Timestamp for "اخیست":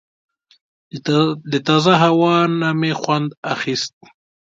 3.53-3.93